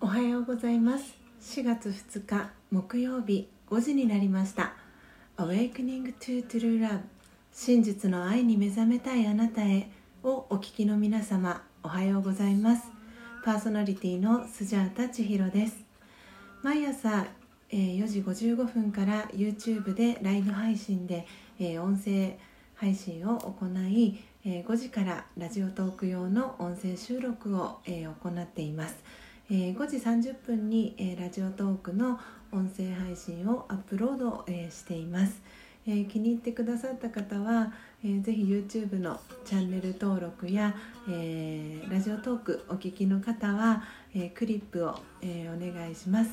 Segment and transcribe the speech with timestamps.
[0.00, 1.16] おはようございます。
[1.40, 4.74] 4月2日木曜日5時になりました。
[5.36, 7.00] Awakening to True Love
[7.52, 9.90] 真実の愛に目覚めたいあなたへ
[10.22, 12.84] をお聞きの皆様おはようございます。
[13.44, 15.76] パーソナリティのスジャータ千尋です。
[16.62, 17.26] 毎朝
[17.72, 21.26] 4時55分から YouTube でライブ配信で
[21.80, 22.38] 音声
[22.76, 28.96] 配信を行い5時からラジオトーク用の音声収録を行っています。
[29.50, 32.20] 5時30分にえラジオトークの
[32.52, 35.40] 音声配信をアップロードえしています。
[35.86, 37.72] え気に入ってくださった方は
[38.04, 40.74] えぜひ YouTube のチャンネル登録や
[41.08, 43.84] えラジオトークお聞きの方は
[44.14, 46.30] えクリップをえお願いします。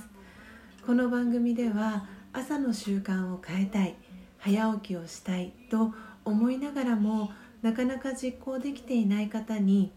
[0.85, 3.95] この番組では朝の習慣を変えたい
[4.40, 5.93] 早起きをしたいと
[6.25, 7.31] 思いながらも
[7.62, 9.93] なかなか実行できていない方に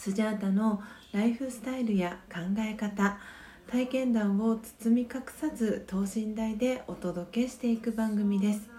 [0.00, 3.18] スジャータのライフスタイルや考え方
[3.70, 8.70] 体験談を包み隠さず等身大でお届けしていく番組です。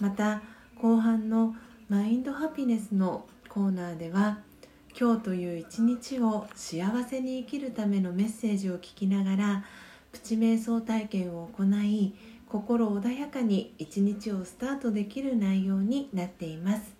[0.00, 0.42] また
[0.82, 1.54] 後半の
[1.88, 4.40] マインドハピネスのコーナーでは
[4.98, 9.64] 今日という一日を幸せに生きるためのメッセージを聞きながら
[10.10, 12.12] プチ瞑想体験を行い
[12.48, 16.99] 心穏やかに一日をスタートできる内容になっています。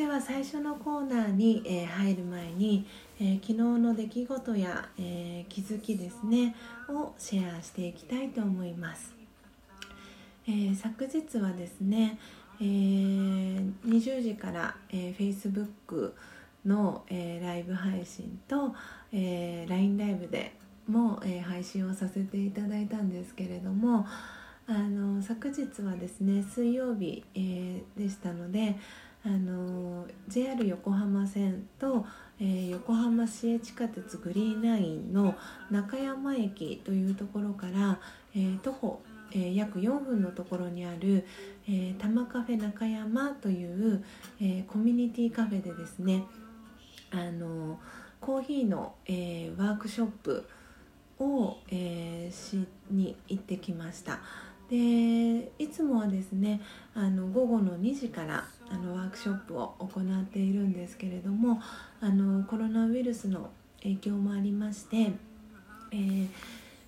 [0.00, 2.86] では最初のコーナーに、えー、入る前に、
[3.20, 6.56] えー、昨日の出来事や、えー、気づきですね
[6.88, 9.14] をシェアしていきたいと思います、
[10.48, 12.18] え昨日はですね、
[12.62, 16.12] え20時から、え Facebook
[16.64, 18.74] の、えライブ配信と、
[19.12, 20.54] え LINE ライブで
[20.88, 24.06] も、え配信をさせていただいたんですけれども
[24.66, 28.76] あの昨日はですね水曜日、えでしたので
[29.22, 32.06] あの JR 横浜線と、
[32.40, 35.34] えー、横浜市営地下鉄グリーンラインの
[35.70, 37.98] 中山駅というところから、
[38.34, 41.26] えー、徒歩、えー、約4分のところにある、
[41.68, 44.02] えー、玉カフェ中山という、
[44.40, 46.24] えコミュニティカフェでですね
[47.10, 47.78] あの
[48.22, 50.48] コーヒーの、えワークショップ
[51.18, 54.20] を、えしに行ってきました。
[54.70, 56.60] でいつもはですね
[56.94, 61.60] あの午後の2時からあのワークショップを行っているんですけれども
[62.00, 63.50] あのコロナウイルスの
[63.82, 65.12] 影響もありまして、
[65.90, 66.28] えー、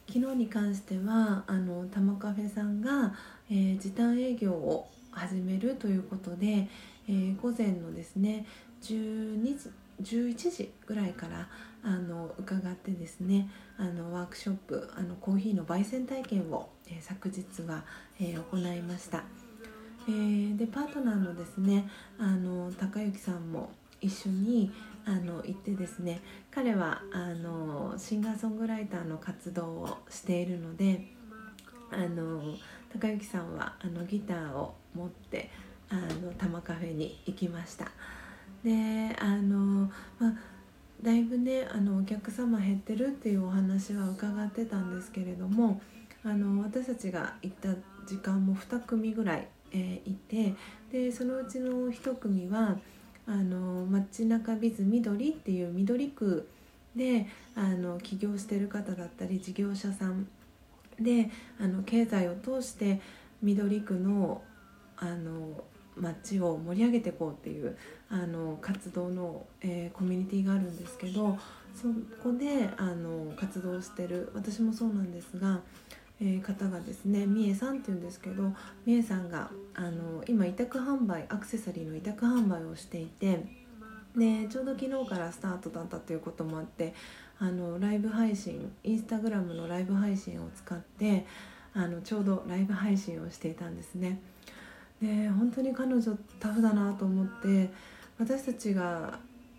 [0.07, 3.15] 昨日に関してはあのタマカフェさんが、
[3.51, 6.69] えー、時短営業を始めるということで、
[7.09, 8.47] えー、午前のですね
[8.83, 9.71] 12時
[10.03, 11.49] 11時ぐらいから
[11.85, 13.49] あの伺ってですね
[13.79, 17.85] あのワークショップあのコーヒーの焙煎体験を、えー、昨日は、
[18.21, 19.25] えー、行いました。
[20.09, 23.71] えー、でパートナーのですねあの高之さんも
[24.01, 24.73] 一緒に
[25.05, 26.21] あの行ってですね
[26.51, 31.07] 彼はあのシンガーソングライターの活動をしているので
[31.93, 32.43] あの
[32.93, 35.51] 高之さんはあのギターを持って
[35.89, 37.93] あの玉カフェに行きました
[38.65, 40.33] であの、まあ、
[41.03, 45.81] だいぶねあのお客様減ってるっていうお話は伺ってたんですけれども
[46.25, 47.75] あの私たちが行った
[48.07, 50.55] 時間も2組ぐらいえー、いて
[50.91, 52.79] でそのうちの一組は
[53.27, 56.49] あの街中ビズ緑っていう緑区
[56.95, 60.29] であの起業してる方だったり事業者さん
[61.01, 63.01] であの経済を通して
[63.43, 64.43] 緑区の
[64.97, 65.65] あの
[65.97, 67.77] 街を盛り上げていこうっていう
[68.09, 71.39] あの活動の、えー、コミュニティがあるんですけど
[71.75, 71.89] そ
[72.23, 75.61] こであの活動してる私もそうなんですが
[76.21, 78.53] えー方がですねみえさんっていうんですけど
[78.87, 83.45] みえさんがあの今委託販売アクセサリーの委託販売をしていて
[84.17, 86.95] でちょうど昨日からスタートだったということもあって
[87.39, 91.27] あのライブ配信インスタグラムのライブ配信を使って
[91.75, 94.21] あのちょうどライブ配信をしていたんですね。
[95.03, 97.69] で本当に彼女タフだなと思って
[98.19, 99.19] 私たちが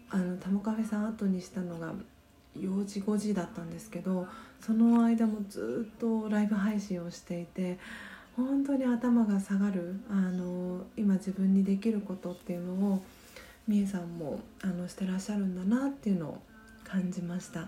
[0.09, 1.93] あのタモカフェさん後にしたのが
[2.57, 4.25] 4時5時だったんですけど
[4.61, 7.77] その間もずっとライブ配信をしていて
[8.37, 13.03] 本当に頭が下がるあの今自分にできることっていうのを
[13.67, 16.41] みえさんもあのしてらっしゃるんだなっていうのを
[16.83, 17.67] 感じました。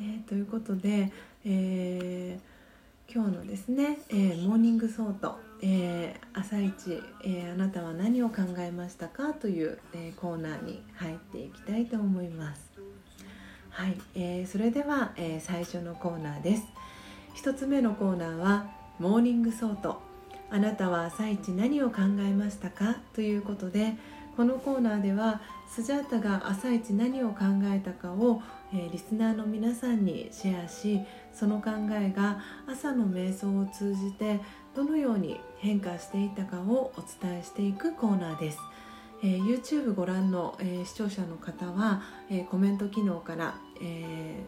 [0.00, 1.10] えー、ということで、
[1.44, 2.57] えー、
[3.10, 12.70] 今日のですね、えー、 Morning Thought、え朝一、えあなたは何を考えましたかという、えコーナーに入っていきたいと思います。
[13.70, 16.64] はい、えそれでは、え最初のコーナーです。
[17.36, 20.02] 1つ目のコーナーは Morning Thought
[20.50, 23.94] あなたは朝一何を考えましたかということで
[24.38, 28.40] このコーナーではスジャータが朝一何を考えたかを、
[28.72, 31.00] えー、リスナーの皆さんにシェアし
[31.34, 34.38] その考えが朝の瞑想を通じて
[34.76, 38.58] どのように変化していたかをお伝えしていくコーナーです。
[39.24, 44.40] えー、YouTube ご覧の、えー、視聴者の方は、えコメント機能から、え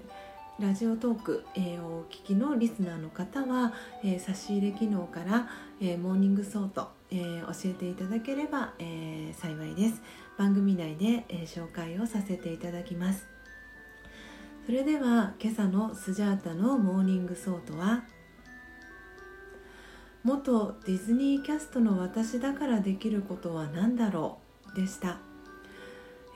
[0.60, 3.72] ラジオトーク、えー、お聞きのリスナーの方は、
[4.04, 5.48] えー、差し入れ機能から、
[5.80, 10.02] えー、 Morning Thought、えー、教えていただければ、えー、幸いです。
[10.36, 13.26] 番組内で、えー、紹介をさせていただきます。
[14.66, 18.04] それでは今朝のスジャータの Morning Thought は
[20.24, 24.40] 元ディズニーキャストの私だからできることは何だろ
[24.74, 24.76] う？
[24.78, 25.29] でした。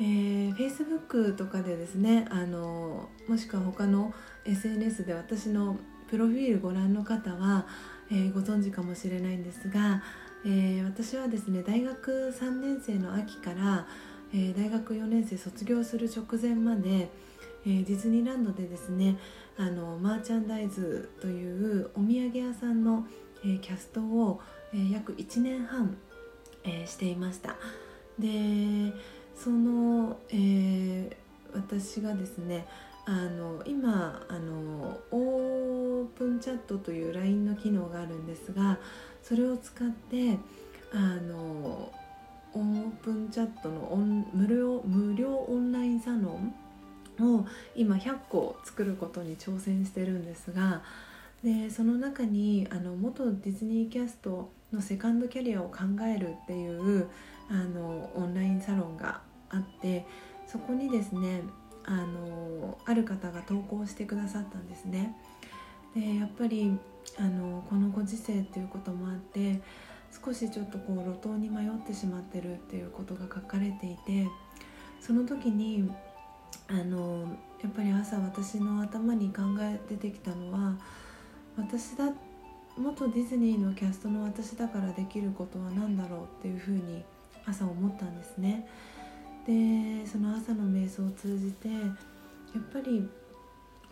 [0.01, 4.13] えー、Facebook とかでですねあのもしくは他の
[4.45, 5.77] SNS で私の
[6.09, 7.67] プロフィールご覧の方は、
[8.11, 10.03] えー、ご存知かもしれないんですが、
[10.45, 13.87] えー、私はですね大学3年生の秋から、
[14.33, 17.09] えー、大学4年生卒業する直前まで、
[17.65, 19.17] えー、ディズニーランドでですね
[19.57, 23.07] あのマーチャンダイズというお土産屋さんの、
[23.45, 24.41] えー、キャストを、
[24.73, 25.97] えー、約1年半、
[26.65, 27.57] えー、していました。
[28.19, 28.93] で
[29.37, 31.15] その、えー、
[31.55, 32.67] 私がですね
[33.07, 38.79] あの今あのオープンチャットという LINE の機能があるんですが
[39.23, 40.39] それを使って
[40.93, 41.93] あの
[42.55, 46.55] オープンチャットのオン無料無料オンラインサロン
[47.21, 50.83] を今100個作ることに挑戦してるんですが
[51.43, 57.09] でその中にあの元ディズニーキャストのセカンドキャリアを考えるっていう
[57.51, 59.21] あのオンラインサロンが
[59.51, 60.07] あって
[60.47, 61.43] そこにですね
[61.85, 65.15] あのある方が投稿してくださったんですね。
[65.95, 66.77] でやっぱり
[67.19, 69.61] あのこのご時世っていうこともあって
[70.25, 74.29] 少しちょっとこう路頭に迷ってしまってるっていうことが書かれていて
[75.01, 75.89] その時に
[76.69, 80.77] あのやっぱり朝私の頭に考え出てきたのは
[81.57, 82.13] 私だ
[82.77, 87.05] 元ディズニーのキャストの私だからできることは何だろうっていうふうに
[87.47, 88.67] 朝思ったんですね。
[89.47, 91.75] でその朝の瞑想を通じてや
[92.59, 93.09] っぱり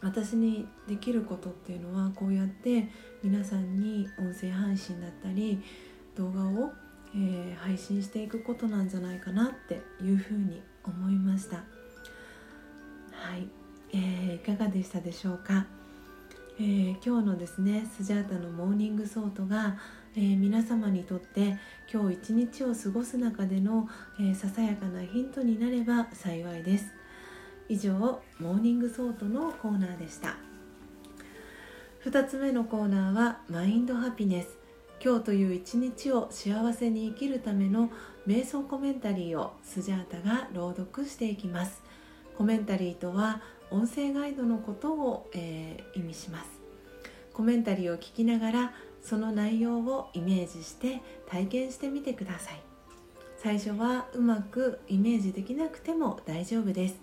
[0.01, 2.89] 私にできることっていうのはこうやって
[3.23, 5.63] 皆さんに音声配信だったり
[6.17, 6.73] 動画を、
[7.15, 11.57] えー、配信していくことなんじゃないかなっていうふうに思いました。
[13.13, 13.49] はい、
[13.93, 15.67] えー、いかがでしたでしょうか、
[16.59, 19.77] えー、今日のですねスジャータの Morning Thought が
[20.15, 21.59] えー、皆様にとって
[21.91, 23.89] 今日一日を過ごす中での、
[24.21, 26.93] えー、ささやかなヒントになれば幸いです。
[27.69, 27.95] 以上
[28.39, 30.37] Morning Thought のコーナーでした。
[32.05, 34.59] 2つ目のコーナーは Mind Happiness。
[35.03, 37.91] 今日という一日を幸せに生きるための
[38.27, 41.83] 瞑想コメンタリーをスジャータが朗読していきます。
[42.37, 43.41] コメンタリーとは
[43.73, 46.51] 音声ガイドのことを、えー、意味します。
[47.33, 52.61] コメンタリーを聞きながらその内容をイメージして体験してみてください。
[53.39, 56.97] 最初はうまくイメージできなくても大丈夫です。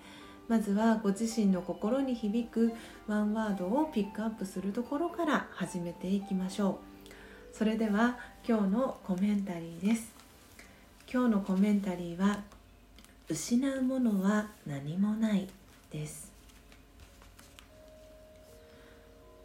[0.48, 2.72] まずはご自身の心に響く
[3.08, 6.80] ワンワードをピックアップするところから始めていきましょ
[7.54, 7.56] う。
[7.56, 10.12] それでは今日のコメンタリーです。
[11.12, 12.44] 今日のコメンタリーは
[13.28, 15.48] 失うものは何もない
[15.92, 16.29] です。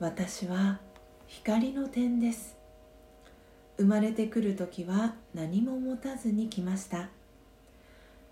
[0.04, 0.80] 私は
[1.26, 2.58] 光の点です。
[3.78, 7.08] 生まれてくる時は何も持たずに来ました。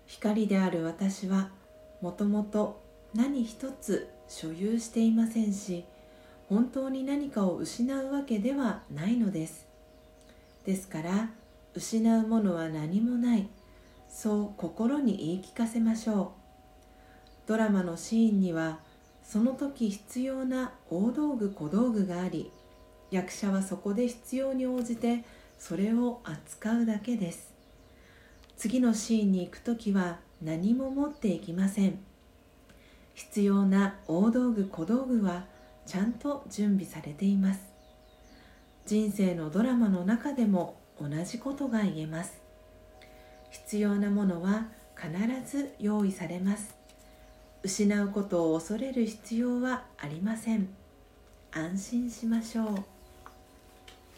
[0.05, 1.49] 光である私は
[1.99, 2.79] もともと
[3.15, 5.83] 何一つ所有していませんし
[6.47, 9.65] 本当に何かを失うわけではないのです。
[10.67, 11.31] ですから
[11.73, 13.47] 失うものは何もない。
[14.07, 16.33] そう心に言い聞かせましょ
[17.47, 17.47] う。
[17.47, 18.77] ドラマのシーンには
[19.23, 22.51] その時必要な大道具小道具があり
[23.09, 25.23] 役者はそこで必要に応じて
[25.59, 27.53] それを扱うだけです。
[28.57, 31.99] 次のシーンに行く時は何も持っていきません。
[33.13, 35.45] 必要な大道具小道具は
[35.85, 37.61] ちゃんと準備されています。
[38.85, 42.41] 人生のドラマの中でも同じことが言えます。
[43.51, 45.11] 必要なものは必
[45.45, 46.82] ず用意されます。
[47.63, 50.67] 失うことを恐れる必要はありません。
[51.51, 52.65] 安心しましょう。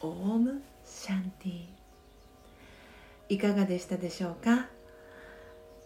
[0.01, 1.65] オームシャンティ。
[3.29, 4.65] いかがでしたでしょうか？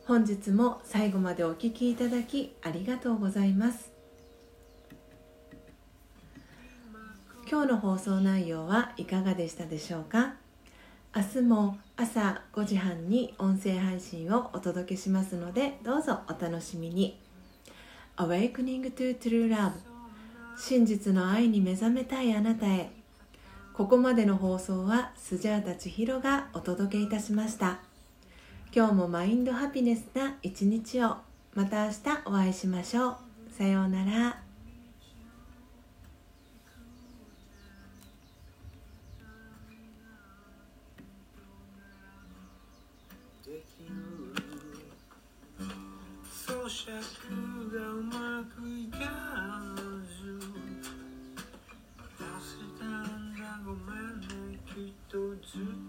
[0.05, 3.91] 本日も最後までお聴きいただきありがとうございます。
[7.49, 10.35] 今日の放送内容はいかがでしたでしょうか？
[11.15, 17.19] 明日も朝5時半に音声配信をお届けしますのでどうぞお楽しみに。
[18.19, 19.71] Awakening to True Love
[20.57, 22.91] 真実の愛に目覚めたいあなたへ。
[23.73, 27.79] ここまでの放送はスジャータ千尋がお届けいたしました。
[28.75, 31.15] 今日もマインドハピネスな一日を。
[31.55, 33.17] また明日お会いしましょう。
[33.57, 34.37] さようなら。
[48.45, 48.99] くいか
[50.05, 50.39] ず。
[51.97, 55.65] 渡したんだごめんねきっとずっ